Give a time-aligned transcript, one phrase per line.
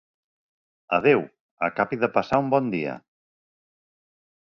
[0.97, 1.19] Adeu,
[1.67, 2.95] acabi de passar un bon dia.